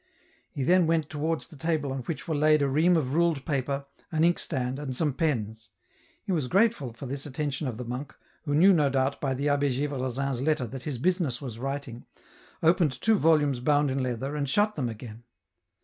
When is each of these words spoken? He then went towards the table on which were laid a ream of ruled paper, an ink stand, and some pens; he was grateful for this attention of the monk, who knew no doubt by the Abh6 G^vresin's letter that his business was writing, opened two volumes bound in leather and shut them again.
He 0.49 0.63
then 0.63 0.87
went 0.87 1.11
towards 1.11 1.47
the 1.47 1.55
table 1.55 1.91
on 1.93 1.99
which 1.99 2.27
were 2.27 2.33
laid 2.33 2.63
a 2.63 2.67
ream 2.67 2.97
of 2.97 3.13
ruled 3.13 3.45
paper, 3.45 3.85
an 4.11 4.23
ink 4.23 4.39
stand, 4.39 4.79
and 4.79 4.95
some 4.95 5.13
pens; 5.13 5.69
he 6.23 6.31
was 6.31 6.47
grateful 6.47 6.91
for 6.91 7.05
this 7.05 7.27
attention 7.27 7.67
of 7.67 7.77
the 7.77 7.85
monk, 7.85 8.15
who 8.45 8.55
knew 8.55 8.73
no 8.73 8.89
doubt 8.89 9.21
by 9.21 9.35
the 9.35 9.45
Abh6 9.45 9.87
G^vresin's 9.89 10.41
letter 10.41 10.65
that 10.65 10.81
his 10.89 10.97
business 10.97 11.39
was 11.39 11.59
writing, 11.59 12.07
opened 12.63 12.99
two 12.99 13.13
volumes 13.13 13.59
bound 13.59 13.91
in 13.91 14.01
leather 14.01 14.35
and 14.35 14.49
shut 14.49 14.73
them 14.75 14.89
again. 14.89 15.21